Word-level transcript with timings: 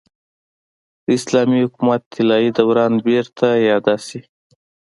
د 1.03 1.07
اسلامي 1.19 1.59
حکومت 1.65 2.01
طلايي 2.13 2.49
دوران 2.57 2.93
بېرته 3.07 3.45
اعاده 3.63 3.95
شي. 4.07 4.21